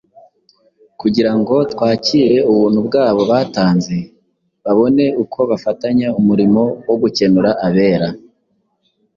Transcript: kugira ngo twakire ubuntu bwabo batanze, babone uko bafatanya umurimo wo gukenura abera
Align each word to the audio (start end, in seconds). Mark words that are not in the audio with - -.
kugira 1.01 1.31
ngo 1.39 1.55
twakire 1.71 2.37
ubuntu 2.51 2.79
bwabo 2.87 3.21
batanze, 3.31 3.95
babone 4.63 5.05
uko 5.23 5.39
bafatanya 5.51 6.07
umurimo 6.19 6.61
wo 6.87 6.95
gukenura 7.01 7.49
abera 7.67 8.09